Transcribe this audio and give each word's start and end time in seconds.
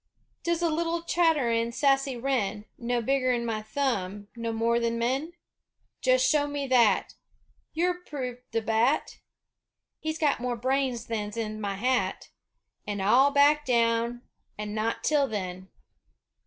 Does 0.41 0.61
the 0.61 0.69
little 0.71 1.03
chatterin', 1.03 1.71
sassy 1.73 2.17
wren, 2.17 2.65
No 2.79 3.03
bigger'n 3.03 3.45
my 3.45 3.61
thumb, 3.61 4.29
know 4.35 4.51
more 4.51 4.79
than 4.79 4.97
men? 4.97 5.33
Jest 6.01 6.27
show 6.27 6.47
me 6.47 6.65
that! 6.65 7.13
Ur 7.79 7.99
prove 8.07 8.37
't 8.39 8.43
the 8.51 8.61
bat 8.63 9.19
Hez 10.03 10.17
got 10.17 10.39
more 10.39 10.55
brains 10.55 11.05
than's 11.05 11.37
in 11.37 11.61
my 11.61 11.75
hat, 11.75 12.31
An' 12.87 12.99
I'll 12.99 13.29
back 13.29 13.63
down, 13.63 14.23
an' 14.57 14.73
not 14.73 15.03
till 15.03 15.27
then! 15.27 15.69